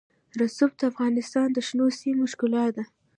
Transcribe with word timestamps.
رسوب 0.39 0.71
د 0.79 0.81
افغانستان 0.91 1.47
د 1.53 1.57
شنو 1.67 1.85
سیمو 1.99 2.23
ښکلا 2.31 2.65
ده. 2.75 2.83